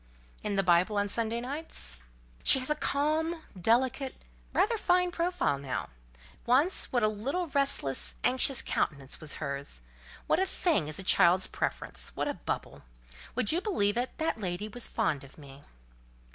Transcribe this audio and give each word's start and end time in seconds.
"In 0.41 0.55
the 0.55 0.63
Bible 0.63 0.97
on 0.97 1.07
Sunday 1.07 1.39
nights?" 1.39 1.97
"She 2.43 2.57
has 2.57 2.71
a 2.71 2.75
calm, 2.75 3.43
delicate, 3.55 4.15
rather 4.51 4.75
fine 4.75 5.11
profile 5.11 5.59
now: 5.59 5.89
once 6.47 6.91
what 6.91 7.03
a 7.03 7.07
little 7.07 7.45
restless, 7.45 8.15
anxious 8.23 8.63
countenance 8.63 9.21
was 9.21 9.35
hers! 9.35 9.83
What 10.25 10.39
a 10.39 10.47
thing 10.47 10.87
is 10.87 10.97
a 10.97 11.03
child's 11.03 11.45
preference—what 11.45 12.27
a 12.27 12.33
bubble! 12.33 12.81
Would 13.35 13.51
you 13.51 13.61
believe 13.61 13.95
it? 13.95 14.17
that 14.17 14.39
lady 14.39 14.67
was 14.67 14.87
fond 14.87 15.23
of 15.23 15.37
me!" 15.37 15.61